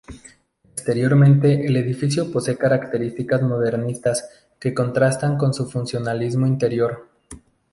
[0.73, 7.07] Exteriormente el edificio posee características modernistas que contrastan con su funcionalismo interior.